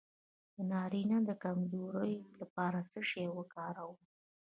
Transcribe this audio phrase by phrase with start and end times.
[0.55, 3.97] د نارینه د کمزوری لپاره څه شی وکاروم؟